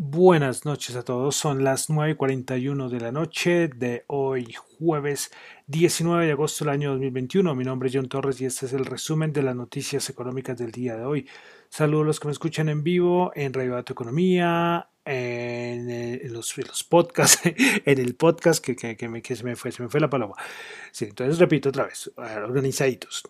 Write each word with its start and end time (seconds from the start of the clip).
Buenas 0.00 0.64
noches 0.64 0.94
a 0.94 1.02
todos, 1.02 1.34
son 1.34 1.64
las 1.64 1.90
9.41 1.90 2.88
de 2.88 3.00
la 3.00 3.10
noche 3.10 3.66
de 3.66 4.04
hoy 4.06 4.54
jueves 4.78 5.32
19 5.66 6.24
de 6.24 6.30
agosto 6.30 6.64
del 6.64 6.72
año 6.72 6.90
2021. 6.90 7.52
Mi 7.56 7.64
nombre 7.64 7.88
es 7.88 7.96
John 7.96 8.08
Torres 8.08 8.40
y 8.40 8.44
este 8.44 8.66
es 8.66 8.72
el 8.74 8.84
resumen 8.84 9.32
de 9.32 9.42
las 9.42 9.56
noticias 9.56 10.08
económicas 10.08 10.56
del 10.56 10.70
día 10.70 10.94
de 10.94 11.04
hoy. 11.04 11.28
Saludos 11.68 12.04
a 12.04 12.06
los 12.06 12.20
que 12.20 12.28
me 12.28 12.32
escuchan 12.32 12.68
en 12.68 12.84
vivo 12.84 13.32
en 13.34 13.52
Radio 13.52 13.74
Dato 13.74 13.92
Economía, 13.92 14.88
en, 15.04 16.32
los, 16.32 16.54
podcasts, 16.88 17.40
en 17.84 17.98
el 17.98 18.14
podcast 18.14 18.64
que, 18.64 18.76
que, 18.76 19.08
me, 19.08 19.20
se, 19.20 19.42
me 19.42 19.56
fue, 19.56 19.72
se 19.72 19.82
me 19.82 19.88
fue 19.88 19.98
la 19.98 20.08
paloma. 20.08 20.36
Entonces 21.00 21.40
repito 21.40 21.70
otra 21.70 21.86
vez, 21.86 22.08
organizaditos. 22.16 23.24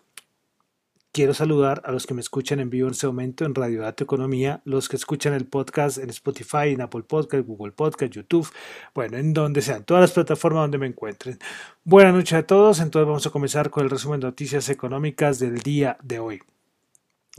Quiero 1.11 1.33
saludar 1.33 1.81
a 1.85 1.91
los 1.91 2.05
que 2.05 2.13
me 2.13 2.21
escuchan 2.21 2.59
en 2.59 2.69
vivo 2.69 2.87
en 2.87 2.91
este 2.91 3.07
momento 3.07 3.43
en 3.43 3.55
Radio 3.55 3.81
Dato 3.81 4.03
Economía, 4.03 4.61
los 4.63 4.87
que 4.87 4.95
escuchan 4.95 5.33
el 5.33 5.47
podcast 5.47 5.97
en 5.97 6.11
Spotify, 6.11 6.69
en 6.69 6.81
Apple 6.81 7.01
Podcast, 7.01 7.47
Google 7.47 7.71
Podcast, 7.71 8.13
YouTube, 8.13 8.47
bueno, 8.93 9.17
en 9.17 9.33
donde 9.33 9.63
sean, 9.63 9.85
todas 9.85 10.01
las 10.01 10.11
plataformas 10.11 10.65
donde 10.65 10.77
me 10.77 10.85
encuentren. 10.85 11.39
Buenas 11.83 12.13
noches 12.13 12.33
a 12.33 12.43
todos, 12.43 12.79
entonces 12.79 13.07
vamos 13.07 13.25
a 13.25 13.31
comenzar 13.31 13.71
con 13.71 13.83
el 13.83 13.89
resumen 13.89 14.19
de 14.19 14.27
noticias 14.27 14.69
económicas 14.69 15.39
del 15.39 15.57
día 15.57 15.97
de 16.03 16.19
hoy. 16.19 16.41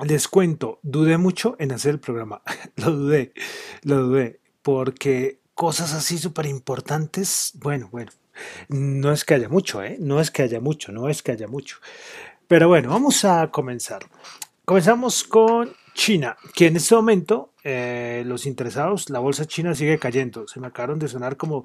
Les 0.05 0.27
cuento, 0.27 0.81
dudé 0.83 1.17
mucho 1.17 1.55
en 1.61 1.71
hacer 1.71 1.93
el 1.93 2.01
programa, 2.01 2.43
lo 2.75 2.91
dudé, 2.91 3.33
lo 3.83 3.99
dudé, 3.99 4.41
porque 4.63 5.39
cosas 5.55 5.95
así 5.95 6.19
súper 6.19 6.47
importantes, 6.47 7.53
bueno, 7.55 7.89
bueno, 7.93 8.11
no 8.69 9.13
es 9.13 9.25
que 9.25 9.35
haya 9.35 9.49
mucho, 9.49 9.81
¿eh? 9.81 9.97
No 10.01 10.21
es 10.21 10.33
que 10.33 10.43
haya 10.43 10.59
mucho, 10.59 10.91
no 10.91 11.09
es 11.09 11.23
que 11.23 11.31
haya 11.31 11.47
mucho. 11.47 11.77
Pero 12.51 12.67
bueno, 12.67 12.89
vamos 12.89 13.25
a 13.25 13.49
comenzar. 13.53 14.03
Comenzamos 14.65 15.23
con 15.23 15.71
China, 15.95 16.37
que 16.53 16.67
en 16.67 16.75
este 16.75 16.97
momento 16.97 17.53
eh, 17.63 18.25
los 18.27 18.45
interesados, 18.45 19.09
la 19.09 19.21
bolsa 19.21 19.45
china 19.45 19.73
sigue 19.73 20.01
cayendo. 20.01 20.49
Se 20.49 20.59
me 20.59 20.67
acabaron 20.67 20.99
de 20.99 21.07
sonar 21.07 21.37
como 21.37 21.63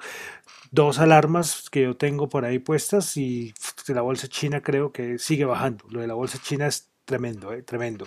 dos 0.70 1.00
alarmas 1.00 1.72
que 1.72 1.82
yo 1.82 1.98
tengo 1.98 2.30
por 2.30 2.46
ahí 2.46 2.60
puestas 2.60 3.18
y 3.18 3.52
la 3.88 4.02
bolsa 4.02 4.28
china 4.28 4.62
creo 4.62 4.92
que 4.92 5.18
sigue 5.18 5.46
bajando. 5.46 5.86
Lo 5.90 6.02
de 6.02 6.08
la 6.08 6.14
bolsa 6.14 6.38
china 6.40 6.68
es 6.68 6.88
tremendo, 7.04 7.52
eh, 7.52 7.64
tremendo. 7.64 8.06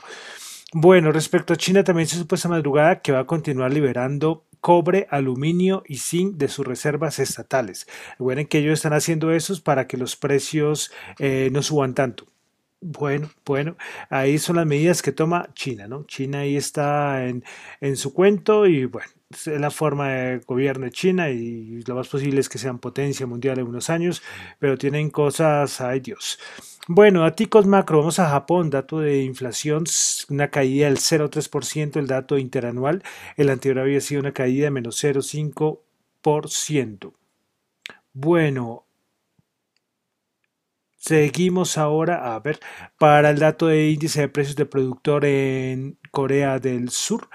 Bueno, 0.72 1.10
respecto 1.10 1.54
a 1.54 1.56
China 1.56 1.82
también 1.82 2.06
se 2.06 2.16
supo 2.16 2.36
esta 2.36 2.48
madrugada 2.48 3.02
que 3.02 3.10
va 3.10 3.18
a 3.18 3.26
continuar 3.26 3.72
liberando 3.72 4.44
cobre, 4.60 5.08
aluminio 5.10 5.82
y 5.84 5.96
zinc 5.96 6.36
de 6.36 6.46
sus 6.46 6.64
reservas 6.64 7.18
estatales. 7.18 7.88
Recuerden 8.20 8.46
que 8.46 8.58
ellos 8.58 8.74
están 8.74 8.92
haciendo 8.92 9.32
eso 9.32 9.60
para 9.64 9.88
que 9.88 9.96
los 9.96 10.14
precios 10.14 10.92
eh, 11.18 11.48
no 11.50 11.64
suban 11.64 11.94
tanto. 11.94 12.26
Bueno, 12.80 13.28
bueno, 13.44 13.76
ahí 14.08 14.38
son 14.38 14.56
las 14.56 14.66
medidas 14.66 15.02
que 15.02 15.10
toma 15.10 15.48
China, 15.54 15.88
¿no? 15.88 16.04
China 16.04 16.40
ahí 16.40 16.56
está 16.56 17.26
en, 17.26 17.42
en 17.80 17.96
su 17.96 18.14
cuento 18.14 18.66
y 18.66 18.84
bueno, 18.84 19.10
es 19.30 19.48
la 19.48 19.70
forma 19.70 20.08
de 20.10 20.38
gobierno 20.46 20.84
de 20.84 20.92
China 20.92 21.28
y 21.28 21.82
lo 21.82 21.96
más 21.96 22.06
posible 22.08 22.40
es 22.40 22.48
que 22.48 22.58
sean 22.58 22.78
potencia 22.78 23.26
mundial 23.26 23.58
en 23.58 23.66
unos 23.66 23.90
años, 23.90 24.22
pero 24.60 24.78
tienen 24.78 25.10
cosas, 25.10 25.80
ay 25.80 25.98
Dios. 26.00 26.38
Bueno, 26.86 27.24
a 27.24 27.34
ticos 27.34 27.66
macro, 27.66 27.98
vamos 27.98 28.20
a 28.20 28.30
Japón, 28.30 28.70
dato 28.70 29.00
de 29.00 29.22
inflación, 29.24 29.84
una 30.30 30.48
caída 30.50 30.86
del 30.86 30.98
0,3%, 30.98 31.98
el 31.98 32.06
dato 32.06 32.38
interanual, 32.38 33.02
el 33.36 33.50
anterior 33.50 33.80
había 33.80 34.00
sido 34.00 34.20
una 34.20 34.32
caída 34.32 34.66
de 34.66 34.70
menos 34.70 35.02
0,5%. 35.02 37.12
Bueno, 38.12 38.87
Seguimos 41.08 41.78
ahora 41.78 42.34
a 42.34 42.40
ver 42.40 42.60
para 42.98 43.30
el 43.30 43.38
dato 43.38 43.68
de 43.68 43.88
índice 43.88 44.20
de 44.20 44.28
precios 44.28 44.56
de 44.56 44.66
productor 44.66 45.24
en 45.24 45.96
Corea 46.10 46.58
del 46.58 46.90
Sur. 46.90 47.30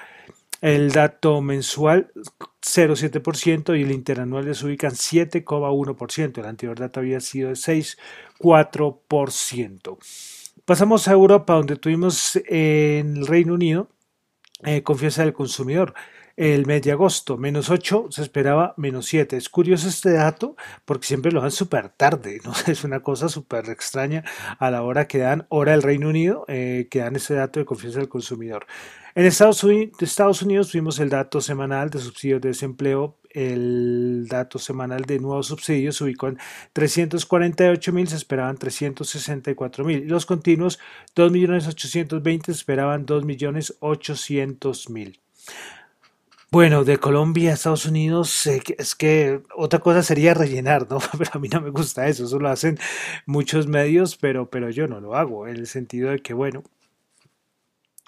El 0.62 0.92
dato 0.92 1.42
mensual 1.42 2.12
0,7% 2.62 3.76
y 3.76 3.82
el 3.82 3.92
interanual 3.92 4.54
se 4.54 4.68
ubican 4.68 4.92
7,1%. 4.92 6.38
El 6.38 6.46
anterior 6.46 6.78
dato 6.78 7.00
había 7.00 7.20
sido 7.20 7.50
de 7.50 7.56
6,4%. 7.56 9.98
Pasamos 10.66 11.08
a 11.08 11.14
Europa, 11.14 11.56
donde 11.56 11.76
tuvimos 11.76 12.36
en 12.46 13.18
el 13.18 13.26
Reino 13.26 13.56
Unido 13.56 13.90
eh, 14.64 14.84
confianza 14.84 15.24
del 15.24 15.34
consumidor 15.34 15.96
el 16.36 16.66
mes 16.66 16.82
de 16.82 16.92
agosto, 16.92 17.38
menos 17.38 17.70
8, 17.70 18.08
se 18.10 18.22
esperaba 18.22 18.74
menos 18.78 19.06
7. 19.08 19.38
Es 19.38 19.50
curioso 19.50 19.88
este 19.88 20.14
dato 20.14 20.56
porque 20.86 21.08
siempre 21.08 21.32
lo 21.32 21.42
dan 21.42 21.52
súper 21.52 21.90
tarde. 21.90 22.40
Es 22.68 22.84
una 22.84 23.02
cosa 23.02 23.30
súper 23.30 23.70
extraña 23.70 24.24
a 24.60 24.72
la 24.72 24.84
hora 24.84 25.08
que 25.08 25.20
dan, 25.20 25.46
hora 25.50 25.74
del 25.74 25.84
Reino 25.84 26.10
Unido, 26.10 26.46
eh, 26.48 26.88
que 26.90 27.00
dan 27.00 27.16
ese 27.16 27.36
dato 27.36 27.60
de 27.60 27.66
confianza 27.66 28.00
del 28.00 28.10
consumidor. 28.10 28.66
En 29.16 29.26
Estados 29.26 29.64
Unidos, 29.64 30.02
Estados 30.02 30.42
Unidos 30.42 30.72
tuvimos 30.72 31.00
el 31.00 31.10
dato 31.10 31.40
semanal 31.40 31.90
de 31.90 32.00
subsidios 32.00 32.42
de 32.42 32.50
desempleo 32.50 33.20
el 33.34 34.28
dato 34.30 34.60
semanal 34.60 35.02
de 35.02 35.20
nuevos 35.20 35.48
subsidios 35.48 35.98
se 35.98 36.04
ubicó 36.04 36.28
en 36.28 36.38
348 36.72 37.92
mil, 37.92 38.08
se 38.08 38.16
esperaban 38.16 38.58
364 38.58 39.84
mil. 39.84 40.08
Los 40.08 40.26
continuos, 40.26 40.80
2 41.16 41.32
millones 41.32 41.68
820, 41.68 42.46
se 42.46 42.52
esperaban 42.52 43.06
2 43.06 43.26
millones 43.26 43.76
800 43.80 44.90
mil. 44.92 45.20
Bueno, 46.54 46.84
de 46.84 47.00
Colombia 47.00 47.50
a 47.50 47.54
Estados 47.56 47.88
Unidos 47.88 48.46
es 48.46 48.94
que 48.94 49.42
otra 49.56 49.80
cosa 49.80 50.04
sería 50.04 50.36
rellenar, 50.36 50.88
¿no? 50.88 51.00
Pero 51.18 51.32
a 51.34 51.40
mí 51.40 51.50
no 51.50 51.62
me 51.62 51.72
gusta 51.72 52.08
eso, 52.08 52.26
eso 52.26 52.38
lo 52.38 52.48
hacen 52.48 52.78
muchos 53.26 53.66
medios, 53.66 54.18
pero, 54.18 54.48
pero 54.52 54.70
yo 54.70 54.88
no 54.88 55.00
lo 55.00 55.16
hago, 55.16 55.48
en 55.48 55.56
el 55.56 55.66
sentido 55.66 56.12
de 56.12 56.20
que, 56.20 56.36
bueno, 56.36 56.62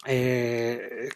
eh, 0.05 1.09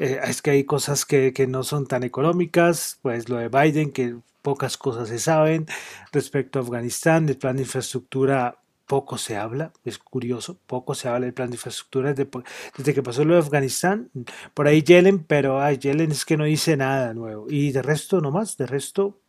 eh, 0.00 0.20
es 0.24 0.42
que 0.42 0.50
hay 0.50 0.64
cosas 0.64 1.04
que, 1.04 1.32
que 1.32 1.46
no 1.46 1.62
son 1.62 1.86
tan 1.86 2.02
económicas, 2.02 2.98
pues 3.00 3.28
lo 3.28 3.36
de 3.36 3.48
Biden, 3.48 3.92
que 3.92 4.16
pocas 4.42 4.76
cosas 4.76 5.08
se 5.08 5.20
saben 5.20 5.66
respecto 6.10 6.58
a 6.58 6.62
Afganistán, 6.62 7.28
el 7.28 7.38
plan 7.38 7.54
de 7.54 7.62
infraestructura 7.62 8.59
poco 8.90 9.18
se 9.18 9.36
habla, 9.36 9.72
es 9.84 9.98
curioso, 9.98 10.58
poco 10.66 10.96
se 10.96 11.08
habla 11.08 11.26
del 11.26 11.32
plan 11.32 11.48
de 11.48 11.54
infraestructura 11.54 12.12
desde, 12.12 12.92
que 12.92 13.02
pasó 13.04 13.24
lo 13.24 13.34
de 13.34 13.38
Afganistán, 13.38 14.10
por 14.52 14.66
ahí 14.66 14.82
Yellen, 14.82 15.20
pero 15.20 15.62
ay, 15.62 15.78
Yellen 15.78 16.10
es 16.10 16.24
que 16.24 16.36
no 16.36 16.42
dice 16.42 16.76
nada 16.76 17.14
nuevo, 17.14 17.46
y 17.48 17.70
de 17.70 17.82
resto 17.82 18.20
nomás, 18.20 18.56
de 18.56 18.66
resto 18.66 19.20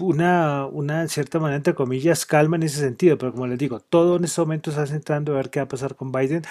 una, 0.00 0.66
una 0.66 1.08
cierta 1.08 1.40
manera, 1.40 1.56
entre 1.56 1.74
comillas, 1.74 2.26
calma 2.26 2.54
en 2.54 2.62
ese 2.62 2.78
sentido, 2.78 3.18
pero 3.18 3.32
como 3.32 3.48
les 3.48 3.58
digo, 3.58 3.80
todo 3.80 4.18
en 4.18 4.24
este 4.24 4.40
momento 4.40 4.70
está 4.70 4.86
centrando 4.86 5.32
a 5.32 5.36
ver 5.38 5.50
qué 5.50 5.58
va 5.58 5.64
a 5.64 5.68
pasar 5.68 5.96
con 5.96 6.12
Biden 6.12 6.42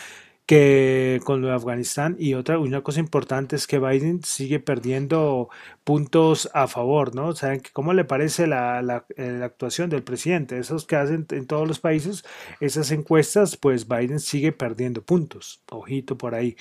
con 1.23 1.41
lo 1.41 1.47
de 1.47 1.53
Afganistán 1.53 2.15
y 2.19 2.33
otra 2.33 2.59
una 2.59 2.81
cosa 2.81 2.99
importante 2.99 3.55
es 3.55 3.67
que 3.67 3.79
Biden 3.79 4.23
sigue 4.23 4.59
perdiendo 4.59 5.49
puntos 5.83 6.49
a 6.53 6.67
favor, 6.67 7.15
¿no? 7.15 7.35
¿Saben 7.35 7.61
cómo 7.73 7.93
le 7.93 8.05
parece 8.05 8.47
la, 8.47 8.81
la, 8.81 9.05
la, 9.15 9.45
actuación 9.45 9.89
del 9.89 10.03
presidente? 10.03 10.57
Esos 10.57 10.85
que 10.85 10.95
hacen 10.95 11.25
en 11.31 11.47
todos 11.47 11.67
los 11.67 11.79
países, 11.79 12.23
esas 12.59 12.91
encuestas, 12.91 13.57
pues 13.57 13.87
Biden 13.87 14.19
sigue 14.19 14.51
perdiendo 14.51 15.03
puntos. 15.03 15.61
Ojito 15.69 16.17
por 16.17 16.35
ahí. 16.35 16.55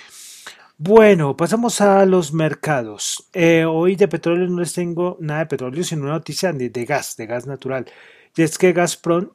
Bueno, 0.79 1.37
pasamos 1.37 1.81
a 1.81 2.05
los 2.07 2.33
mercados. 2.33 3.29
Eh, 3.33 3.65
hoy 3.65 3.97
de 3.97 4.09
petróleo 4.09 4.49
no 4.49 4.61
les 4.61 4.73
tengo 4.73 5.17
nada 5.21 5.41
de 5.41 5.47
petróleo, 5.47 5.85
sino 5.85 6.03
una 6.03 6.13
noticia 6.13 6.53
de, 6.53 6.71
de 6.71 6.85
gas, 6.85 7.17
de 7.17 7.27
gas 7.27 7.47
natural. 7.47 7.87
Y 8.37 8.43
es 8.43 8.59
que 8.59 8.73
Gazprom 8.73 9.31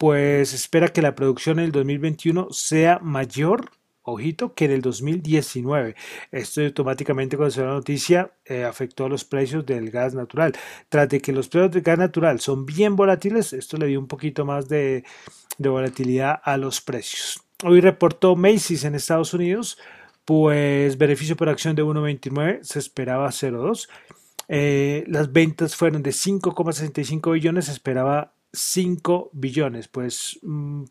pues 0.00 0.54
espera 0.54 0.88
que 0.88 1.02
la 1.02 1.14
producción 1.14 1.58
en 1.58 1.66
el 1.66 1.72
2021 1.72 2.48
sea 2.52 2.98
mayor 3.00 3.70
ojito, 4.02 4.54
que 4.54 4.66
en 4.66 4.72
el 4.72 4.82
2019. 4.82 5.94
Esto 6.32 6.62
automáticamente 6.62 7.36
cuando 7.36 7.50
se 7.50 7.62
la 7.62 7.72
noticia 7.72 8.32
eh, 8.44 8.64
afectó 8.64 9.08
los 9.08 9.24
precios 9.24 9.64
del 9.66 9.90
gas 9.90 10.14
natural. 10.14 10.52
Tras 10.88 11.08
de 11.08 11.20
que 11.20 11.32
los 11.32 11.48
precios 11.48 11.72
del 11.72 11.82
gas 11.82 11.98
natural 11.98 12.40
son 12.40 12.66
bien 12.66 12.96
volátiles, 12.96 13.52
esto 13.52 13.76
le 13.76 13.86
dio 13.86 14.00
un 14.00 14.08
poquito 14.08 14.44
más 14.44 14.68
de, 14.68 15.04
volatilidad 15.58 16.40
a 16.42 16.56
los 16.56 16.80
precios. 16.80 17.42
Hoy 17.62 17.80
reportó 17.80 18.36
Macy's 18.36 18.84
en 18.84 18.94
Estados 18.94 19.34
Unidos, 19.34 19.78
pues 20.24 20.96
beneficio 20.96 21.36
por 21.36 21.48
acción 21.48 21.76
de 21.76 21.84
1.29, 21.84 22.62
se 22.62 22.78
esperaba 22.78 23.28
0.2. 23.28 23.88
Eh, 24.48 25.04
las 25.06 25.32
ventas 25.32 25.76
fueron 25.76 26.02
de 26.02 26.10
5,65 26.10 27.32
billones, 27.32 27.66
se 27.66 27.72
esperaba 27.72 28.32
5 28.52 29.30
billones, 29.32 29.86
pues, 29.86 30.38
mm, 30.42 30.84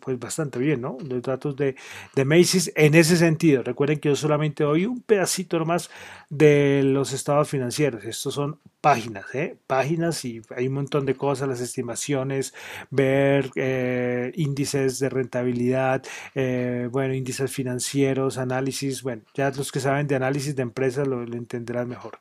pues 0.00 0.18
bastante 0.18 0.58
bien, 0.58 0.80
¿no? 0.80 0.96
Los 1.06 1.22
datos 1.22 1.56
de, 1.56 1.76
de, 2.14 2.24
Macy's 2.24 2.72
en 2.74 2.94
ese 2.94 3.16
sentido. 3.16 3.62
Recuerden 3.62 4.00
que 4.00 4.08
yo 4.08 4.16
solamente 4.16 4.64
doy 4.64 4.86
un 4.86 5.02
pedacito 5.02 5.58
nomás 5.58 5.90
de 6.30 6.82
los 6.84 7.12
estados 7.12 7.48
financieros. 7.48 8.04
Estos 8.04 8.34
son 8.34 8.58
páginas, 8.80 9.26
¿eh? 9.34 9.58
Páginas 9.66 10.24
y 10.24 10.40
hay 10.56 10.68
un 10.68 10.74
montón 10.74 11.04
de 11.06 11.16
cosas, 11.16 11.48
las 11.48 11.60
estimaciones, 11.60 12.54
ver 12.90 13.50
eh, 13.56 14.32
índices 14.36 14.98
de 15.00 15.10
rentabilidad, 15.10 16.02
eh, 16.34 16.88
bueno, 16.90 17.14
índices 17.14 17.50
financieros, 17.52 18.38
análisis, 18.38 19.02
bueno, 19.02 19.22
ya 19.34 19.50
los 19.50 19.70
que 19.70 19.80
saben 19.80 20.06
de 20.06 20.16
análisis 20.16 20.56
de 20.56 20.62
empresas 20.62 21.06
lo, 21.06 21.26
lo 21.26 21.36
entenderán 21.36 21.88
mejor. 21.88 22.18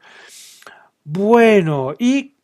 Bueno, 1.03 1.94
y 1.97 2.35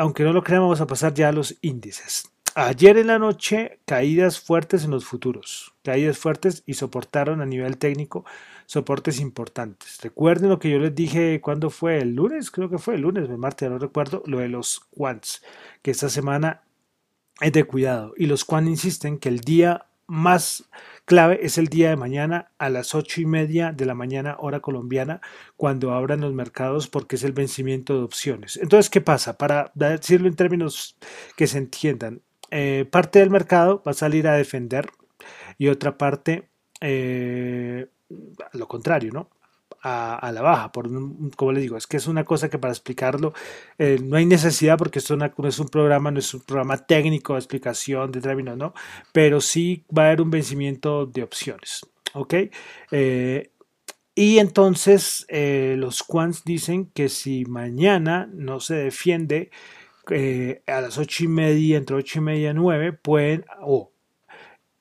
aunque 0.00 0.24
no 0.24 0.32
lo 0.32 0.42
crean, 0.42 0.62
vamos 0.62 0.80
a 0.80 0.86
pasar 0.86 1.12
ya 1.12 1.28
a 1.28 1.32
los 1.32 1.58
índices. 1.60 2.30
Ayer 2.54 2.96
en 2.96 3.08
la 3.08 3.18
noche, 3.18 3.80
caídas 3.84 4.40
fuertes 4.40 4.84
en 4.84 4.90
los 4.90 5.04
futuros, 5.04 5.74
caídas 5.84 6.18
fuertes 6.18 6.62
y 6.66 6.74
soportaron 6.74 7.42
a 7.42 7.46
nivel 7.46 7.76
técnico 7.76 8.24
soportes 8.64 9.20
importantes. 9.20 10.00
Recuerden 10.00 10.48
lo 10.48 10.58
que 10.58 10.70
yo 10.70 10.78
les 10.78 10.94
dije 10.94 11.40
cuando 11.42 11.68
fue 11.68 11.98
el 11.98 12.14
lunes, 12.14 12.50
creo 12.50 12.70
que 12.70 12.78
fue 12.78 12.94
el 12.94 13.02
lunes, 13.02 13.28
el 13.28 13.36
martes, 13.36 13.68
no 13.68 13.78
recuerdo, 13.78 14.22
lo 14.24 14.38
de 14.38 14.48
los 14.48 14.80
quants, 14.90 15.42
que 15.82 15.90
esta 15.90 16.08
semana 16.08 16.62
es 17.40 17.52
de 17.52 17.64
cuidado. 17.64 18.14
Y 18.16 18.24
los 18.24 18.46
quants 18.46 18.70
insisten 18.70 19.18
que 19.18 19.28
el 19.28 19.40
día 19.40 19.86
más 20.06 20.64
clave 21.10 21.40
es 21.42 21.58
el 21.58 21.66
día 21.66 21.90
de 21.90 21.96
mañana 21.96 22.52
a 22.56 22.70
las 22.70 22.94
ocho 22.94 23.20
y 23.20 23.26
media 23.26 23.72
de 23.72 23.84
la 23.84 23.96
mañana 23.96 24.36
hora 24.38 24.60
colombiana 24.60 25.20
cuando 25.56 25.92
abran 25.92 26.20
los 26.20 26.32
mercados 26.32 26.86
porque 26.86 27.16
es 27.16 27.24
el 27.24 27.32
vencimiento 27.32 27.96
de 27.96 28.04
opciones. 28.04 28.56
Entonces, 28.58 28.88
¿qué 28.90 29.00
pasa? 29.00 29.36
Para 29.36 29.72
decirlo 29.74 30.28
en 30.28 30.36
términos 30.36 30.96
que 31.36 31.48
se 31.48 31.58
entiendan, 31.58 32.22
eh, 32.52 32.86
parte 32.88 33.18
del 33.18 33.28
mercado 33.28 33.82
va 33.84 33.90
a 33.90 33.94
salir 33.94 34.28
a 34.28 34.36
defender 34.36 34.86
y 35.58 35.66
otra 35.66 35.98
parte 35.98 36.48
eh, 36.80 37.88
lo 38.52 38.68
contrario, 38.68 39.10
¿no? 39.12 39.30
A, 39.82 40.30
la 40.32 40.42
baja, 40.42 40.72
por 40.72 40.90
como 41.36 41.52
le 41.52 41.60
digo, 41.60 41.78
es 41.78 41.86
que 41.86 41.96
es 41.96 42.06
una 42.06 42.24
cosa 42.24 42.50
que 42.50 42.58
para 42.58 42.72
explicarlo 42.72 43.32
eh, 43.78 43.98
no 44.02 44.16
hay 44.16 44.26
necesidad 44.26 44.76
porque 44.76 44.98
esto 44.98 45.16
no 45.16 45.48
es 45.48 45.58
un 45.58 45.68
programa, 45.68 46.10
no 46.10 46.18
es 46.18 46.34
un 46.34 46.42
programa 46.42 46.76
técnico 46.76 47.32
de 47.32 47.38
explicación 47.38 48.12
de 48.12 48.20
términos, 48.20 48.58
¿no? 48.58 48.74
Pero 49.12 49.40
sí 49.40 49.86
va 49.96 50.02
a 50.02 50.06
haber 50.08 50.20
un 50.20 50.30
vencimiento 50.30 51.06
de 51.06 51.22
opciones, 51.22 51.80
¿ok? 52.12 52.34
y 54.12 54.38
entonces 54.38 55.26
los 55.30 56.02
quants 56.02 56.44
dicen 56.44 56.90
que 56.92 57.08
si 57.08 57.46
mañana 57.46 58.28
no 58.34 58.60
se 58.60 58.74
defiende 58.74 59.50
eh, 60.10 60.62
a 60.66 60.80
las 60.80 60.98
ocho 60.98 61.24
y 61.24 61.28
media, 61.28 61.76
entre 61.76 61.96
ocho 61.96 62.18
y 62.18 62.22
media 62.22 62.50
y 62.50 62.54
9, 62.54 62.92
pueden, 62.94 63.44
o 63.62 63.92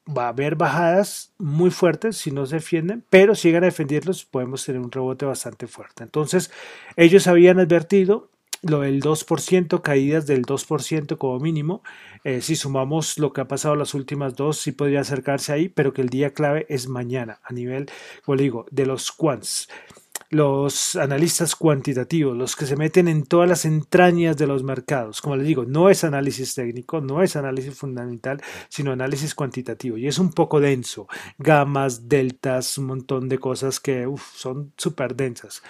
va 0.09 0.25
a 0.25 0.29
haber 0.29 0.55
bajadas 0.55 1.33
muy 1.37 1.71
fuertes 1.71 2.17
si 2.17 2.31
no 2.31 2.45
se 2.45 2.55
defienden, 2.55 3.03
pero 3.09 3.35
si 3.35 3.47
llegan 3.47 3.63
a 3.63 3.67
defenderlos, 3.67 4.25
podemos 4.25 4.65
tener 4.65 4.81
un 4.81 4.91
rebote 4.91 5.25
bastante 5.25 5.67
fuerte. 5.67 6.03
Entonces, 6.03 6.51
ellos 6.95 7.27
habían 7.27 7.59
advertido 7.59 8.29
lo 8.61 8.81
del 8.81 9.01
2%, 9.01 9.81
caídas 9.81 10.27
del 10.27 10.45
2% 10.45 11.17
como 11.17 11.39
mínimo. 11.39 11.81
Eh, 12.23 12.41
si 12.41 12.55
sumamos 12.55 13.17
lo 13.17 13.31
que 13.31 13.41
ha 13.41 13.47
pasado 13.47 13.75
las 13.75 13.93
últimas 13.93 14.35
dos, 14.35 14.59
sí 14.59 14.71
podría 14.71 15.01
acercarse 15.01 15.53
ahí, 15.53 15.69
pero 15.69 15.93
que 15.93 16.01
el 16.01 16.09
día 16.09 16.33
clave 16.33 16.65
es 16.69 16.87
mañana 16.87 17.39
a 17.43 17.53
nivel, 17.53 17.89
como 18.25 18.37
digo, 18.37 18.65
de 18.71 18.85
los 18.85 19.11
quants 19.11 19.69
los 20.29 20.95
analistas 20.95 21.55
cuantitativos, 21.55 22.37
los 22.37 22.55
que 22.55 22.65
se 22.65 22.75
meten 22.75 23.07
en 23.07 23.23
todas 23.23 23.49
las 23.49 23.65
entrañas 23.65 24.37
de 24.37 24.47
los 24.47 24.63
mercados. 24.63 25.21
Como 25.21 25.35
les 25.35 25.47
digo, 25.47 25.65
no 25.65 25.89
es 25.89 26.03
análisis 26.03 26.53
técnico, 26.53 27.01
no 27.01 27.23
es 27.23 27.35
análisis 27.35 27.75
fundamental, 27.75 28.41
sino 28.69 28.91
análisis 28.91 29.33
cuantitativo. 29.33 29.97
Y 29.97 30.07
es 30.07 30.19
un 30.19 30.31
poco 30.31 30.59
denso. 30.59 31.07
Gamas, 31.39 32.07
deltas, 32.07 32.77
un 32.77 32.85
montón 32.85 33.27
de 33.27 33.39
cosas 33.39 33.79
que 33.79 34.07
son 34.35 34.73
súper 34.77 35.15
densas. 35.15 35.63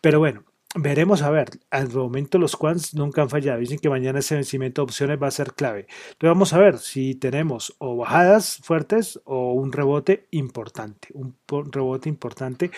Pero 0.00 0.18
bueno, 0.18 0.44
Veremos 0.78 1.22
a 1.22 1.30
ver, 1.30 1.48
al 1.70 1.90
momento 1.90 2.38
los 2.38 2.54
quants 2.54 2.94
nunca 2.94 3.22
han 3.22 3.30
fallado, 3.30 3.60
dicen 3.60 3.78
que 3.78 3.88
mañana 3.88 4.18
ese 4.18 4.34
vencimiento 4.34 4.82
de 4.82 4.84
opciones 4.84 5.18
va 5.22 5.28
a 5.28 5.30
ser 5.30 5.54
clave. 5.54 5.86
Entonces 5.88 6.28
vamos 6.28 6.52
a 6.52 6.58
ver 6.58 6.76
si 6.78 7.14
tenemos 7.14 7.74
o 7.78 7.96
bajadas 7.96 8.58
fuertes 8.62 9.18
o 9.24 9.54
un 9.54 9.72
rebote 9.72 10.26
importante, 10.32 11.08
un 11.14 11.34
rebote 11.72 12.10
importante. 12.10 12.70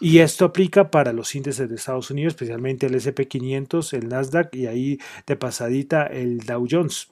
Y 0.00 0.18
esto 0.18 0.44
aplica 0.44 0.90
para 0.90 1.14
los 1.14 1.34
índices 1.34 1.66
de 1.66 1.76
Estados 1.76 2.10
Unidos, 2.10 2.34
especialmente 2.34 2.86
el 2.86 2.94
SP500, 2.94 3.94
el 3.94 4.08
Nasdaq 4.08 4.54
y 4.54 4.66
ahí 4.66 4.98
de 5.26 5.36
pasadita 5.36 6.02
el 6.04 6.40
Dow 6.40 6.66
Jones 6.70 7.08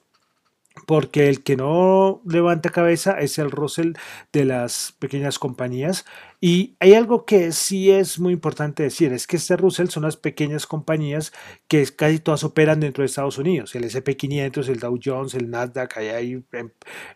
porque 0.85 1.29
el 1.29 1.43
que 1.43 1.55
no 1.55 2.21
levanta 2.25 2.69
cabeza 2.69 3.19
es 3.19 3.37
el 3.39 3.51
Russell 3.51 3.93
de 4.33 4.45
las 4.45 4.95
pequeñas 4.99 5.39
compañías. 5.39 6.05
Y 6.41 6.75
hay 6.79 6.93
algo 6.93 7.25
que 7.25 7.51
sí 7.51 7.91
es 7.91 8.19
muy 8.19 8.33
importante 8.33 8.83
decir, 8.83 9.13
es 9.13 9.25
que 9.25 9.37
este 9.37 9.57
Russell 9.57 9.87
son 9.87 10.03
las 10.03 10.17
pequeñas 10.17 10.67
compañías 10.67 11.33
que 11.67 11.85
casi 11.87 12.19
todas 12.19 12.43
operan 12.43 12.81
dentro 12.81 13.01
de 13.01 13.07
Estados 13.07 13.37
Unidos, 13.37 13.73
el 13.75 13.85
SP500, 13.85 14.67
el 14.67 14.79
Dow 14.79 14.99
Jones, 15.03 15.33
el 15.33 15.49
Nasdaq, 15.49 15.97
hay 15.97 16.43
em, 16.51 16.69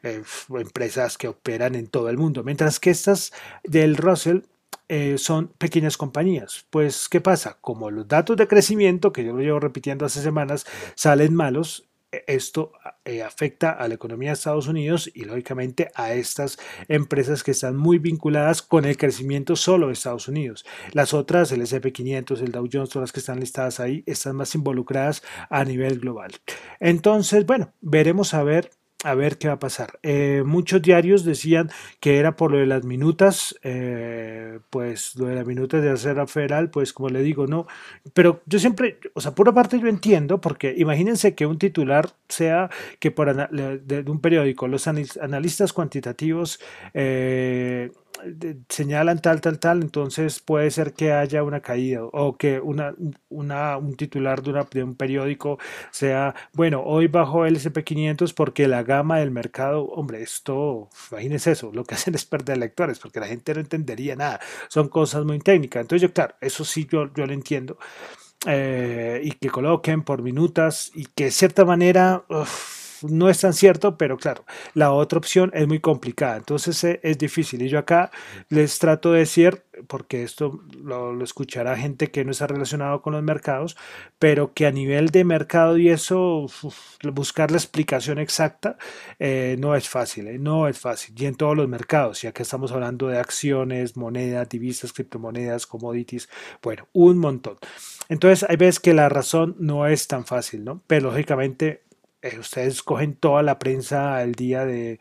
eh, 0.03 0.23
empresas 0.55 1.17
que 1.17 1.27
operan 1.27 1.75
en 1.75 1.87
todo 1.87 2.09
el 2.09 2.17
mundo, 2.17 2.43
mientras 2.43 2.79
que 2.79 2.89
estas 2.89 3.31
del 3.63 3.97
Russell 3.97 4.39
eh, 4.91 5.19
son 5.19 5.49
pequeñas 5.49 5.97
compañías. 5.97 6.65
Pues, 6.71 7.09
¿qué 7.09 7.21
pasa? 7.21 7.57
Como 7.61 7.91
los 7.91 8.07
datos 8.07 8.35
de 8.37 8.47
crecimiento, 8.47 9.13
que 9.13 9.23
yo 9.23 9.33
lo 9.33 9.41
llevo 9.41 9.59
repitiendo 9.59 10.03
hace 10.05 10.21
semanas, 10.21 10.65
salen 10.95 11.35
malos, 11.35 11.88
esto 12.27 12.71
eh, 13.05 13.23
afecta 13.23 13.71
a 13.71 13.87
la 13.87 13.93
economía 13.95 14.29
de 14.29 14.33
Estados 14.33 14.67
Unidos 14.67 15.09
y 15.13 15.25
lógicamente 15.25 15.91
a 15.95 16.13
estas 16.13 16.57
empresas 16.87 17.43
que 17.43 17.51
están 17.51 17.75
muy 17.75 17.99
vinculadas 17.99 18.61
con 18.61 18.85
el 18.85 18.97
crecimiento 18.97 19.55
solo 19.55 19.87
de 19.87 19.93
Estados 19.93 20.27
Unidos. 20.27 20.65
Las 20.91 21.13
otras, 21.13 21.51
el 21.51 21.61
SP500, 21.61 22.41
el 22.41 22.51
Dow 22.51 22.67
Jones, 22.71 22.89
todas 22.89 23.09
las 23.09 23.11
que 23.11 23.19
están 23.19 23.39
listadas 23.39 23.79
ahí, 23.79 24.03
están 24.05 24.35
más 24.35 24.55
involucradas 24.55 25.23
a 25.49 25.63
nivel 25.63 25.99
global. 25.99 26.31
Entonces, 26.79 27.45
bueno, 27.45 27.73
veremos 27.81 28.33
a 28.33 28.43
ver 28.43 28.71
a 29.03 29.15
ver 29.15 29.37
qué 29.37 29.47
va 29.47 29.55
a 29.55 29.59
pasar. 29.59 29.99
Eh, 30.03 30.43
muchos 30.45 30.81
diarios 30.81 31.23
decían 31.23 31.69
que 31.99 32.17
era 32.17 32.35
por 32.35 32.51
lo 32.51 32.57
de 32.57 32.65
las 32.65 32.83
minutas, 32.83 33.55
eh, 33.63 34.59
pues 34.69 35.15
lo 35.15 35.27
de 35.27 35.35
las 35.35 35.45
minutas 35.45 35.81
de 35.81 35.89
hacer 35.89 36.27
federal, 36.27 36.69
pues 36.69 36.91
como 36.91 37.09
le 37.09 37.21
digo, 37.21 37.47
no. 37.47 37.65
Pero 38.13 38.41
yo 38.45 38.59
siempre, 38.59 38.99
o 39.13 39.21
sea, 39.21 39.33
por 39.33 39.53
parte 39.53 39.79
yo 39.79 39.87
entiendo, 39.87 40.41
porque 40.41 40.73
imagínense 40.77 41.33
que 41.33 41.45
un 41.45 41.57
titular 41.57 42.09
sea 42.27 42.69
que 42.99 43.11
por 43.11 43.29
de, 43.49 44.11
un 44.11 44.19
periódico, 44.19 44.67
los 44.67 44.87
analistas 44.87 45.71
cuantitativos 45.71 46.59
eh, 46.93 47.91
señalan 48.69 49.21
tal, 49.21 49.41
tal, 49.41 49.59
tal, 49.59 49.81
entonces 49.81 50.39
puede 50.39 50.71
ser 50.71 50.93
que 50.93 51.11
haya 51.13 51.43
una 51.43 51.61
caída 51.61 52.03
o 52.03 52.37
que 52.37 52.59
una, 52.59 52.95
una, 53.29 53.77
un 53.77 53.95
titular 53.95 54.41
de, 54.41 54.51
una, 54.51 54.67
de 54.71 54.83
un 54.83 54.95
periódico 54.95 55.59
sea, 55.91 56.35
bueno, 56.53 56.83
hoy 56.83 57.07
bajó 57.07 57.45
el 57.45 57.57
SP500 57.57 58.33
porque 58.33 58.67
la 58.67 58.83
gama 58.83 59.19
del 59.19 59.31
mercado, 59.31 59.85
hombre, 59.85 60.21
esto, 60.21 60.89
imagínense 61.11 61.51
eso, 61.51 61.71
lo 61.73 61.83
que 61.83 61.95
hacen 61.95 62.15
es 62.15 62.25
perder 62.25 62.57
lectores 62.57 62.99
porque 62.99 63.19
la 63.19 63.27
gente 63.27 63.53
no 63.53 63.59
entendería 63.61 64.15
nada, 64.15 64.39
son 64.67 64.89
cosas 64.89 65.25
muy 65.25 65.39
técnicas. 65.39 65.81
Entonces 65.81 66.09
yo, 66.09 66.13
claro, 66.13 66.35
eso 66.41 66.65
sí 66.65 66.87
yo, 66.89 67.13
yo 67.13 67.25
lo 67.25 67.33
entiendo. 67.33 67.77
Eh, 68.45 69.19
y 69.23 69.31
que 69.33 69.49
coloquen 69.49 70.03
por 70.03 70.21
minutas 70.21 70.91
y 70.95 71.05
que 71.07 71.25
de 71.25 71.31
cierta 71.31 71.65
manera 71.65 72.23
no 73.03 73.29
es 73.29 73.41
tan 73.41 73.53
cierto, 73.53 73.97
pero 73.97 74.17
claro, 74.17 74.45
la 74.73 74.91
otra 74.91 75.17
opción 75.17 75.51
es 75.53 75.67
muy 75.67 75.79
complicada, 75.79 76.37
entonces 76.37 76.83
eh, 76.83 76.99
es 77.03 77.17
difícil. 77.17 77.61
Y 77.61 77.69
yo 77.69 77.79
acá 77.79 78.11
les 78.49 78.79
trato 78.79 79.11
de 79.11 79.19
decir, 79.19 79.63
porque 79.87 80.23
esto 80.23 80.61
lo, 80.83 81.23
escuchará 81.23 81.77
gente 81.77 82.11
que 82.11 82.25
no 82.25 82.31
está 82.31 82.47
relacionado 82.47 83.01
con 83.01 83.13
los 83.13 83.23
mercados, 83.23 83.77
pero 84.17 84.53
que 84.53 84.65
a 84.65 84.71
nivel 84.71 85.09
de 85.09 85.23
mercado 85.23 85.77
y 85.77 85.89
eso, 85.89 86.47
buscar 87.13 87.51
la 87.51 87.57
explicación 87.57 88.19
exacta 88.19 88.77
eh, 89.19 89.55
no 89.59 89.75
es 89.75 89.87
fácil, 89.87 90.27
eh, 90.27 90.39
no 90.39 90.67
es 90.67 90.79
fácil. 90.79 91.15
Y 91.17 91.25
en 91.25 91.35
todos 91.35 91.55
los 91.55 91.67
mercados, 91.67 92.21
ya 92.21 92.31
que 92.31 92.43
estamos 92.43 92.71
hablando 92.71 93.07
de 93.07 93.19
acciones, 93.19 93.97
monedas, 93.97 94.49
divisas, 94.49 94.93
criptomonedas, 94.93 95.67
commodities, 95.67 96.29
bueno, 96.61 96.87
un 96.93 97.17
montón. 97.17 97.57
Entonces 98.09 98.47
hay 98.49 98.57
veces 98.57 98.79
que 98.79 98.93
la 98.93 99.09
razón 99.09 99.55
no 99.59 99.87
es 99.87 100.07
tan 100.07 100.25
fácil, 100.25 100.63
¿no? 100.63 100.81
Pero 100.87 101.09
lógicamente 101.11 101.83
eh, 102.21 102.37
ustedes 102.39 102.83
cogen 102.83 103.15
toda 103.15 103.43
la 103.43 103.59
prensa 103.59 104.21
el 104.23 104.33
día 104.33 104.65
de, 104.65 104.99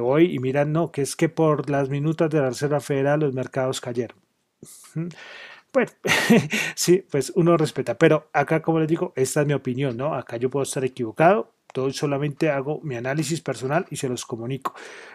hoy 0.00 0.34
y 0.34 0.38
miran, 0.38 0.72
no, 0.72 0.92
que 0.92 1.02
es 1.02 1.16
que 1.16 1.28
por 1.28 1.70
las 1.70 1.88
minutas 1.88 2.28
de 2.30 2.40
la 2.40 2.50
Reserva 2.50 2.80
Federal 2.80 3.20
los 3.20 3.32
mercados 3.32 3.80
cayeron. 3.80 4.18
Bueno, 5.72 5.90
sí, 6.74 7.06
pues 7.10 7.32
uno 7.34 7.56
respeta, 7.56 7.96
pero 7.96 8.28
acá, 8.34 8.60
como 8.60 8.80
les 8.80 8.88
digo, 8.88 9.12
esta 9.16 9.40
es 9.40 9.46
mi 9.46 9.54
opinión, 9.54 9.96
¿no? 9.96 10.14
Acá 10.14 10.36
yo 10.36 10.50
puedo 10.50 10.64
estar 10.64 10.84
equivocado, 10.84 11.50
todo 11.72 11.90
solamente 11.90 12.50
hago 12.50 12.80
mi 12.82 12.96
análisis 12.96 13.40
personal 13.40 13.86
y 13.88 13.96
se 13.96 14.08
los 14.08 14.26
comunico. 14.26 14.74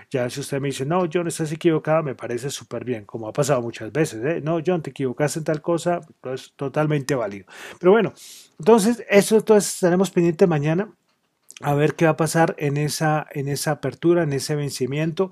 Ya 0.09 0.27
si 0.31 0.39
usted 0.39 0.59
me 0.59 0.69
dice, 0.69 0.85
no, 0.85 1.07
John, 1.11 1.27
estás 1.27 1.51
equivocado, 1.51 2.01
me 2.01 2.15
parece 2.15 2.49
súper 2.49 2.83
bien, 2.83 3.05
como 3.05 3.27
ha 3.27 3.33
pasado 3.33 3.61
muchas 3.61 3.91
veces, 3.91 4.25
¿eh? 4.25 4.41
No, 4.41 4.59
John, 4.65 4.81
te 4.81 4.89
equivocaste 4.89 5.39
en 5.39 5.45
tal 5.45 5.61
cosa, 5.61 6.01
es 6.33 6.53
totalmente 6.55 7.13
válido. 7.13 7.45
Pero 7.79 7.91
bueno, 7.91 8.13
entonces, 8.57 9.05
eso 9.07 9.37
entonces 9.37 9.75
estaremos 9.75 10.09
pendientes 10.09 10.47
mañana 10.47 10.91
a 11.61 11.73
ver 11.73 11.95
qué 11.95 12.05
va 12.05 12.11
a 12.11 12.17
pasar 12.17 12.55
en 12.57 12.77
esa, 12.77 13.25
en 13.31 13.47
esa 13.47 13.71
apertura, 13.71 14.23
en 14.23 14.33
ese 14.33 14.55
vencimiento. 14.55 15.31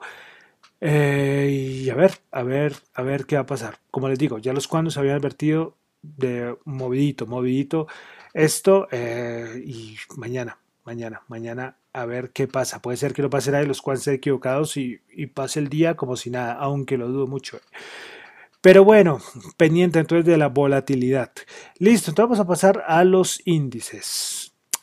Eh, 0.82 1.82
y 1.86 1.90
a 1.90 1.96
ver, 1.96 2.20
a 2.32 2.44
ver, 2.44 2.76
a 2.94 3.02
ver 3.04 3.26
qué 3.26 3.36
va 3.36 3.44
a 3.44 3.46
pasar. 3.46 3.80
Como 3.92 4.10
les 4.10 4.20
digo, 4.20 4.38
ya 4.40 4.54
los 4.54 4.68
cuantos 4.68 4.98
habían 4.98 5.16
advertido 5.16 5.78
de 6.02 6.56
movidito, 6.66 7.26
movidito 7.26 7.88
esto 8.34 8.88
eh, 8.92 9.64
y 9.66 9.96
mañana, 10.18 10.60
mañana, 10.84 11.22
mañana 11.28 11.78
a 11.94 12.06
ver 12.06 12.32
qué 12.32 12.48
pasa. 12.48 12.82
Puede 12.82 12.98
ser 12.98 13.14
que 13.14 13.22
lo 13.22 13.30
pasen 13.30 13.56
ahí 13.56 13.66
los 13.66 13.82
cuantos 13.82 14.08
equivocados 14.10 14.78
y, 14.78 15.02
y 15.12 15.28
pase 15.28 15.60
el 15.60 15.70
día 15.70 15.96
como 15.96 16.18
si 16.18 16.30
nada, 16.30 16.54
aunque 16.54 16.98
lo 16.98 17.08
dudo 17.08 17.28
mucho. 17.28 17.60
Pero 18.62 18.84
bueno, 18.84 19.22
pendiente 19.58 20.00
entonces 20.00 20.26
de 20.26 20.38
la 20.38 20.48
volatilidad. 20.50 21.32
Listo, 21.80 22.12
entonces 22.12 22.30
vamos 22.30 22.40
a 22.40 22.48
pasar 22.48 22.84
a 22.88 23.04
los 23.04 23.42
índices. 23.46 24.35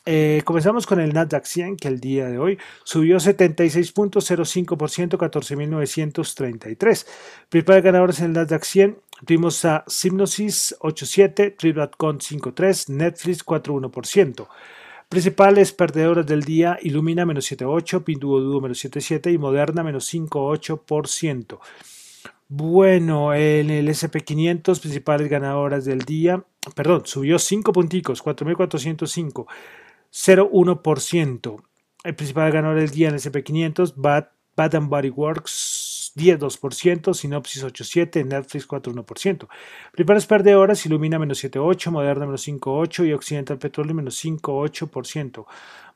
Eh, 0.05 0.41
comenzamos 0.43 0.85
con 0.85 0.99
el 0.99 1.13
Nasdaq 1.13 1.45
100, 1.45 1.77
que 1.77 1.87
el 1.87 2.01
día 2.01 2.27
de 2.27 2.37
hoy 2.37 2.57
subió 2.83 3.17
76.05%, 3.17 5.17
14.933. 5.17 7.07
Principales 7.49 7.83
ganadores 7.83 8.19
en 8.19 8.25
el 8.25 8.33
Nasdaq 8.33 8.63
100 8.63 8.97
tuvimos 9.25 9.63
a 9.63 9.85
Sypnosis 9.87 10.75
8.7, 10.79 11.55
Trip.com 11.57 12.17
5.3, 12.17 12.89
Netflix 12.89 13.45
4.1%. 13.45 14.47
Principales 15.07 15.71
perdedoras 15.71 16.25
del 16.25 16.41
día, 16.41 16.77
Illumina 16.81 17.25
menos 17.25 17.49
7.8, 17.51 18.03
Pinduoduo 18.03 18.59
menos 18.59 18.83
7.7 18.83 19.31
y 19.31 19.37
Moderna 19.37 19.83
menos 19.83 20.13
5.8%. 20.13 21.59
Bueno, 22.49 23.33
en 23.33 23.69
el 23.69 23.87
SP500, 23.87 24.81
principales 24.81 25.29
ganadoras 25.29 25.85
del 25.85 25.99
día, 25.99 26.43
perdón, 26.75 27.03
subió 27.05 27.39
5 27.39 27.71
punticos, 27.71 28.21
4.405. 28.23 29.45
0,1%. 30.13 31.63
El 32.03 32.15
principal 32.15 32.51
ganador 32.51 32.79
del 32.79 32.91
día 32.91 33.07
en 33.07 33.15
el 33.15 33.19
SP500, 33.19 33.93
Bad, 33.95 34.27
Bad 34.55 34.81
Body 34.83 35.09
Works 35.09 36.13
10,2%, 36.15 37.13
Synopsis 37.13 37.63
8,7%, 37.63 38.25
Netflix 38.25 38.67
4,1%. 38.67 39.47
Principales 39.91 40.25
perdedoras, 40.27 40.85
Illumina 40.85 41.17
menos 41.17 41.43
7,8%, 41.43 41.91
Moderna 41.91 42.25
menos 42.27 42.47
5,8% 42.47 43.07
y 43.07 43.13
Occidental 43.13 43.57
Petroleum 43.57 43.97
menos 43.97 44.23
5,8%. 44.23 45.45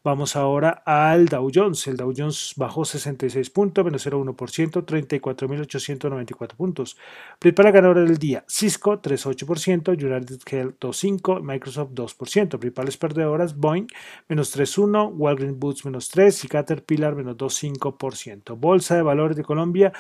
Vamos 0.03 0.35
ahora 0.35 0.83
al 0.85 1.27
Dow 1.27 1.49
Jones. 1.53 1.87
El 1.87 1.97
Dow 1.97 2.13
Jones 2.15 2.53
bajó 2.55 2.85
66 2.85 3.49
puntos, 3.49 3.83
menos 3.83 4.05
0,1%, 4.05 4.85
34.894 4.85 6.55
puntos. 6.55 6.97
Principal 7.39 7.71
ganadora 7.71 8.01
del 8.01 8.17
día, 8.17 8.45
Cisco 8.47 9.01
3,8%, 9.01 9.91
United 10.01 10.39
Health 10.49 10.75
2,5%, 10.79 11.41
Microsoft 11.41 11.91
2%. 11.91 12.59
Principales 12.59 12.97
perdedoras, 12.97 13.55
Boeing 13.55 13.87
menos 14.29 14.55
3,1%, 14.55 15.13
Walgreens 15.15 15.59
Boots 15.59 15.85
menos 15.85 16.13
3% 16.13 16.45
y 16.45 16.47
Caterpillar 16.47 17.15
menos 17.15 17.35
2,5%. 17.35 18.57
Bolsa 18.57 18.95
de 18.95 19.01
Valores 19.01 19.35
de 19.35 19.43
Colombia 19.43 19.93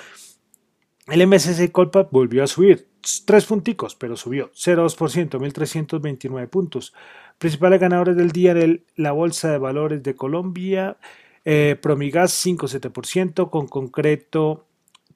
el 1.07 1.25
MSCI 1.25 1.69
Colpa 1.69 2.07
volvió 2.11 2.43
a 2.43 2.47
subir, 2.47 2.89
tres 3.25 3.45
punticos, 3.45 3.95
pero 3.95 4.17
subió 4.17 4.51
0,2%, 4.51 5.39
1.329 5.39 6.49
puntos. 6.49 6.93
Principales 7.37 7.79
ganadores 7.79 8.17
del 8.17 8.31
día 8.31 8.51
en 8.51 8.83
la 8.95 9.13
Bolsa 9.13 9.51
de 9.51 9.57
Valores 9.57 10.03
de 10.03 10.15
Colombia, 10.15 10.97
eh, 11.45 11.77
Promigas 11.81 12.33
5,7%, 12.45 13.49
con 13.49 13.67
concreto 13.67 14.67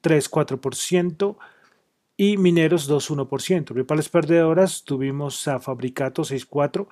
3,4% 0.01 1.37
y 2.15 2.37
Mineros 2.37 2.89
2,1%. 2.89 3.73
Principales 3.73 4.07
perdedoras 4.07 4.83
tuvimos 4.85 5.47
a 5.47 5.59
Fabricato 5.59 6.23
6,4%, 6.23 6.87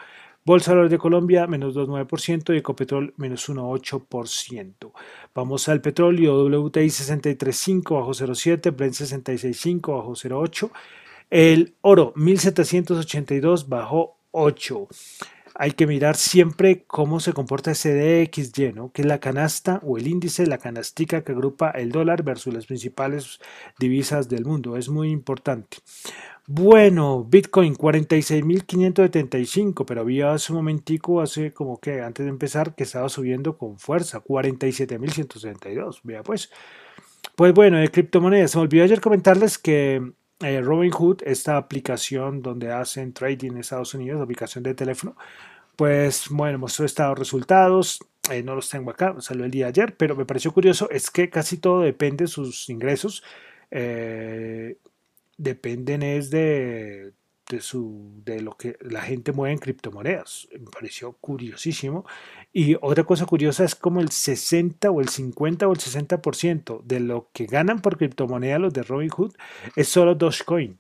Bolsa 0.45 0.71
de 0.71 0.75
Valores 0.75 0.91
de 0.91 0.97
Colombia, 0.97 1.47
menos 1.47 1.75
2,9% 1.75 2.53
y 2.53 2.57
Ecopetrol, 2.57 3.13
menos 3.17 3.49
1,8%. 3.49 4.91
Vamos 5.35 5.69
al 5.69 5.81
petróleo, 5.81 6.45
WTI 6.45 6.87
63,5 6.87 7.95
bajo 7.95 8.11
0,7, 8.11 8.75
Brent 8.75 8.93
66,5 8.93 9.97
bajo 9.97 10.11
0,8. 10.11 10.71
El 11.29 11.75
oro 11.81 12.13
1782 12.15 13.69
bajo 13.69 14.17
8. 14.31 14.87
Hay 15.61 15.71
que 15.71 15.87
mirar 15.87 16.15
siempre 16.15 16.85
cómo 16.87 17.19
se 17.19 17.33
comporta 17.33 17.71
ese 17.71 17.93
DXY, 17.93 18.71
¿no? 18.71 18.93
que 18.93 19.01
es 19.01 19.05
la 19.05 19.19
canasta 19.19 19.81
o 19.83 19.97
el 19.97 20.07
índice, 20.07 20.47
la 20.47 20.57
canastica 20.57 21.25
que 21.25 21.33
agrupa 21.33 21.71
el 21.71 21.91
dólar 21.91 22.23
versus 22.23 22.53
las 22.53 22.65
principales 22.65 23.41
divisas 23.77 24.29
del 24.29 24.45
mundo. 24.45 24.77
Es 24.77 24.87
muy 24.87 25.11
importante. 25.11 25.79
Bueno, 26.47 27.25
Bitcoin 27.25 27.75
46.575, 27.75 29.83
pero 29.85 29.99
había 29.99 30.31
hace 30.31 30.53
un 30.53 30.59
momentico, 30.59 31.19
hace 31.19 31.51
como 31.51 31.77
que 31.81 31.99
antes 31.99 32.25
de 32.25 32.29
empezar, 32.29 32.73
que 32.73 32.83
estaba 32.83 33.09
subiendo 33.09 33.57
con 33.57 33.79
fuerza, 33.79 34.23
47.162. 34.23 35.99
Vea 36.03 36.23
pues. 36.23 36.49
Pues 37.35 37.53
bueno, 37.53 37.79
de 37.79 37.89
criptomonedas. 37.89 38.51
Se 38.51 38.57
me 38.57 38.61
olvidó 38.63 38.85
ayer 38.85 39.01
comentarles 39.01 39.57
que 39.57 40.13
eh, 40.41 40.61
Robinhood, 40.61 41.21
esta 41.25 41.57
aplicación 41.57 42.41
donde 42.41 42.71
hacen 42.71 43.13
trading 43.13 43.51
en 43.51 43.57
Estados 43.59 43.93
Unidos, 43.93 44.21
aplicación 44.21 44.63
de 44.63 44.73
teléfono, 44.73 45.15
pues 45.75 46.27
bueno, 46.29 46.59
mostró 46.59 46.85
estados 46.85 47.17
resultados. 47.19 47.99
Eh, 48.31 48.43
no 48.43 48.55
los 48.55 48.69
tengo 48.69 48.91
acá, 48.91 49.15
salió 49.21 49.45
el 49.45 49.51
día 49.51 49.65
de 49.65 49.69
ayer, 49.69 49.97
pero 49.97 50.15
me 50.15 50.25
pareció 50.25 50.53
curioso, 50.53 50.89
es 50.91 51.09
que 51.11 51.29
casi 51.29 51.57
todo 51.57 51.81
depende 51.81 52.25
de 52.25 52.27
sus 52.27 52.69
ingresos. 52.69 53.23
Eh, 53.71 54.77
dependen 55.37 56.03
es 56.03 56.29
de, 56.29 57.13
de, 57.49 58.41
lo 58.41 58.55
que 58.55 58.77
la 58.81 59.01
gente 59.01 59.31
mueve 59.31 59.53
en 59.53 59.59
criptomonedas. 59.59 60.47
Me 60.51 60.69
pareció 60.71 61.13
curiosísimo. 61.13 62.05
Y 62.53 62.75
otra 62.81 63.03
cosa 63.03 63.25
curiosa 63.25 63.63
es 63.63 63.75
como 63.75 64.01
el 64.01 64.09
60 64.09 64.91
o 64.91 65.01
el 65.01 65.09
50 65.09 65.67
o 65.67 65.73
el 65.73 65.79
60% 65.79 66.83
de 66.83 66.99
lo 66.99 67.29
que 67.33 67.45
ganan 67.45 67.81
por 67.81 67.97
criptomonedas 67.97 68.61
los 68.61 68.73
de 68.73 68.83
Robinhood 68.83 69.33
es 69.75 69.87
solo 69.87 70.15
Dogecoin. 70.15 70.77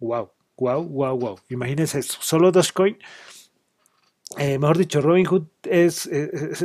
Wow, 0.00 0.30
wow, 0.56 0.82
wow, 0.82 1.18
wow. 1.18 1.38
Imagínense 1.50 1.98
eso, 1.98 2.18
solo 2.20 2.50
Dogecoin. 2.50 2.98
Eh, 4.38 4.58
mejor 4.58 4.78
dicho, 4.78 5.00
Robinhood 5.00 5.44
es, 5.62 6.10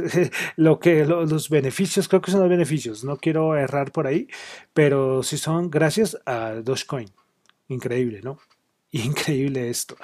lo 0.55 0.79
que 0.79 1.05
los 1.05 1.49
beneficios, 1.49 2.07
creo 2.07 2.21
que 2.21 2.31
son 2.31 2.39
los 2.39 2.49
beneficios, 2.49 3.03
no 3.03 3.17
quiero 3.17 3.55
errar 3.55 3.91
por 3.91 4.07
ahí, 4.07 4.27
pero 4.73 5.23
sí 5.23 5.37
son 5.37 5.69
gracias 5.69 6.17
a 6.25 6.53
Dogecoin. 6.63 7.09
Increíble, 7.67 8.21
¿no? 8.23 8.39
Increíble 9.05 9.69
esto. 9.69 9.95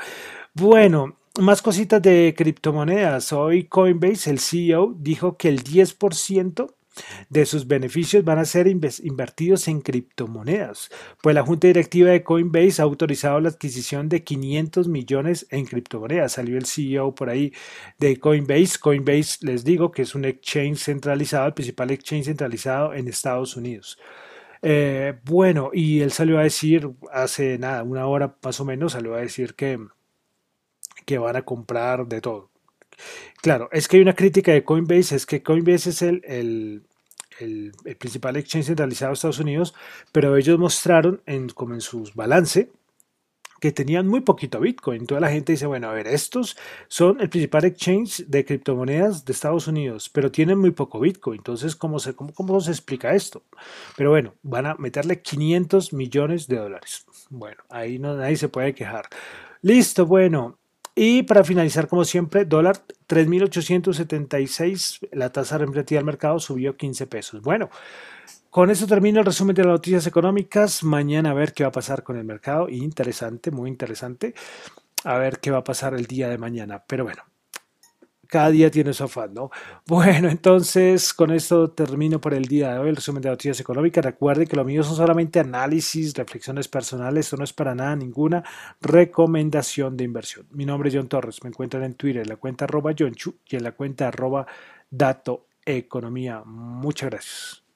Bueno, 0.53 1.17
más 1.39 1.62
cositas 1.62 2.01
de 2.01 2.34
criptomonedas. 2.36 3.34
Hoy 3.34 3.65
Coinbase, 3.65 4.29
el 4.32 4.39
CEO, 4.39 4.96
dijo 4.98 5.38
que 5.38 5.50
el 5.50 5.63
10% 5.63 6.74
de 7.29 7.46
sus 7.46 7.67
beneficios 7.67 8.24
van 8.24 8.39
a 8.39 8.46
ser 8.46 8.67
invertidos 8.67 9.67
en 9.67 9.82
criptomonedas, 9.82 10.89
pues 11.22 11.36
la 11.36 11.44
junta 11.44 11.67
directiva 11.67 12.10
de 12.10 12.24
Coinbase 12.24 12.82
ha 12.82 12.86
autorizado 12.86 13.39
la 13.39 13.50
adquisición 13.50 14.10
de 14.10 14.24
500 14.24 14.88
millones 14.88 15.46
en 15.51 15.65
criptomonedas. 15.65 16.34
Salió 16.34 16.58
el 16.58 16.65
CEO 16.65 17.13
por 17.13 17.29
ahí 17.29 17.53
de 18.00 18.17
Coinbase. 18.17 18.79
Coinbase, 18.79 19.46
les 19.46 19.63
digo 19.63 19.91
que 19.91 20.03
es 20.03 20.15
un 20.15 20.25
exchange 20.25 20.79
centralizado, 20.79 21.46
el 21.48 21.53
principal 21.53 21.91
exchange 21.91 22.25
centralizado 22.25 22.94
en 22.94 23.08
Estados 23.08 23.56
Unidos. 23.56 24.00
Eh, 24.61 25.19
bueno, 25.23 25.71
y 25.73 26.01
él 26.01 26.11
salió 26.11 26.39
a 26.39 26.43
decir 26.43 26.89
hace 27.11 27.57
nada, 27.57 27.83
una 27.83 28.07
hora 28.07 28.35
más 28.43 28.59
o 28.59 28.65
menos, 28.65 28.93
salió 28.93 29.15
a 29.15 29.19
decir 29.19 29.55
que, 29.55 29.79
que 31.05 31.17
van 31.17 31.35
a 31.35 31.43
comprar 31.43 32.07
de 32.07 32.21
todo. 32.21 32.49
Claro, 33.41 33.69
es 33.71 33.87
que 33.87 33.97
hay 33.97 34.01
una 34.03 34.15
crítica 34.15 34.51
de 34.51 34.63
Coinbase, 34.63 35.15
es 35.15 35.25
que 35.25 35.43
Coinbase 35.43 35.91
es 35.91 36.01
el, 36.01 36.21
el, 36.25 36.83
el, 37.39 37.71
principal 37.97 38.35
exchange 38.37 38.67
centralizado 38.67 39.11
de 39.11 39.13
Estados 39.13 39.39
Unidos, 39.39 39.75
pero 40.11 40.35
ellos 40.37 40.57
mostraron 40.57 41.21
en, 41.25 41.49
como 41.49 41.73
en 41.75 41.81
sus 41.81 42.15
balance 42.15 42.69
que 43.59 43.71
tenían 43.71 44.07
muy 44.07 44.21
poquito 44.21 44.59
Bitcoin. 44.59 45.07
Toda 45.07 45.21
la 45.21 45.29
gente 45.29 45.53
dice, 45.53 45.65
bueno, 45.65 45.89
a 45.89 45.93
ver, 45.93 46.07
estos 46.07 46.57
son 46.87 47.19
el 47.21 47.29
principal 47.29 47.65
exchange 47.65 48.25
de 48.27 48.45
criptomonedas 48.45 49.25
de 49.25 49.33
Estados 49.33 49.67
Unidos, 49.67 50.09
pero 50.09 50.31
tienen 50.31 50.59
muy 50.59 50.71
poco 50.71 50.99
Bitcoin. 50.99 51.39
Entonces, 51.39 51.75
¿cómo 51.75 51.99
se, 51.99 52.15
cómo, 52.15 52.33
cómo 52.33 52.59
se 52.61 52.71
explica 52.71 53.13
esto? 53.13 53.43
Pero 53.95 54.11
bueno, 54.11 54.33
van 54.43 54.65
a 54.65 54.75
meterle 54.75 55.21
500 55.21 55.93
millones 55.93 56.47
de 56.47 56.57
dólares. 56.57 57.05
Bueno, 57.29 57.63
ahí 57.69 57.99
no, 57.99 58.15
nadie 58.15 58.37
se 58.37 58.49
puede 58.49 58.73
quejar. 58.73 59.05
Listo, 59.61 60.05
bueno. 60.05 60.57
Y 60.99 61.21
para 61.23 61.43
finalizar, 61.43 61.87
como 61.87 62.05
siempre, 62.05 62.43
dólar 62.43 62.77
3.876, 63.07 65.09
la 65.11 65.31
tasa 65.31 65.59
representativa 65.59 65.99
del 65.99 66.05
mercado 66.05 66.39
subió 66.39 66.75
15 66.75 67.05
pesos. 67.05 67.43
Bueno, 67.43 67.69
con 68.57 68.71
eso 68.71 68.87
termino 68.87 69.19
el 69.19 69.25
resumen 69.27 69.55
de 69.55 69.61
las 69.61 69.73
noticias 69.73 70.07
económicas. 70.07 70.83
Mañana 70.83 71.29
a 71.29 71.35
ver 71.35 71.53
qué 71.53 71.63
va 71.63 71.69
a 71.69 71.71
pasar 71.71 72.01
con 72.01 72.17
el 72.17 72.23
mercado. 72.23 72.67
Interesante, 72.69 73.51
muy 73.51 73.69
interesante. 73.69 74.33
A 75.03 75.19
ver 75.19 75.37
qué 75.39 75.51
va 75.51 75.59
a 75.59 75.63
pasar 75.63 75.93
el 75.93 76.07
día 76.07 76.27
de 76.27 76.39
mañana. 76.39 76.83
Pero 76.87 77.03
bueno, 77.03 77.21
cada 78.25 78.49
día 78.49 78.71
tiene 78.71 78.93
su 78.93 79.03
afán, 79.03 79.35
¿no? 79.35 79.51
Bueno, 79.85 80.27
entonces 80.27 81.13
con 81.13 81.29
esto 81.29 81.69
termino 81.69 82.19
por 82.19 82.33
el 82.33 82.45
día 82.45 82.73
de 82.73 82.79
hoy 82.79 82.89
el 82.89 82.95
resumen 82.95 83.21
de 83.21 83.29
noticias 83.29 83.59
económicas. 83.59 84.03
Recuerde 84.03 84.47
que 84.47 84.55
lo 84.55 84.65
mío 84.65 84.81
son 84.81 84.95
solamente 84.95 85.39
análisis, 85.39 86.15
reflexiones 86.15 86.67
personales. 86.67 87.27
Esto 87.27 87.37
no 87.37 87.43
es 87.43 87.53
para 87.53 87.75
nada 87.75 87.95
ninguna 87.95 88.43
recomendación 88.81 89.95
de 89.95 90.03
inversión. 90.03 90.47
Mi 90.49 90.65
nombre 90.65 90.89
es 90.89 90.95
John 90.95 91.09
Torres. 91.09 91.43
Me 91.43 91.49
encuentran 91.49 91.83
en 91.83 91.93
Twitter 91.93 92.23
en 92.23 92.29
la 92.29 92.37
cuenta 92.37 92.65
arroba 92.65 92.95
John 92.97 93.13
y 93.45 93.55
en 93.55 93.63
la 93.63 93.73
cuenta 93.73 94.07
arroba 94.07 94.47
Dato 94.89 95.45
Economía. 95.63 96.41
Muchas 96.43 97.11
gracias. 97.11 97.66